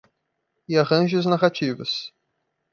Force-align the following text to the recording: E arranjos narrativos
E 0.67 0.73
arranjos 0.79 1.27
narrativos 1.27 2.11